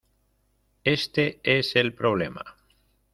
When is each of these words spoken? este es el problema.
este 0.83 1.39
es 1.43 1.75
el 1.75 1.93
problema. 1.93 2.43